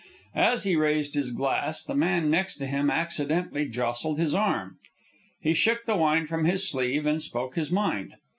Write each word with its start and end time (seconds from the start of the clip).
As 0.33 0.63
he 0.63 0.75
raised 0.75 1.13
his 1.13 1.29
glass, 1.29 1.83
the 1.83 1.93
man 1.93 2.31
next 2.31 2.55
to 2.55 2.65
him 2.65 2.89
accidentally 2.89 3.67
jostled 3.69 4.17
his 4.17 4.33
arm. 4.33 4.79
He 5.39 5.53
shook 5.53 5.85
the 5.85 5.95
wine 5.95 6.25
from 6.25 6.45
his 6.45 6.67
sleeve 6.67 7.05
and 7.05 7.21
spoke 7.21 7.53
his 7.55 7.71
mind. 7.71 8.15